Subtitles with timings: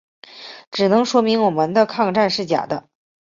[0.71, 2.89] 只能说明我们的抗战是假的。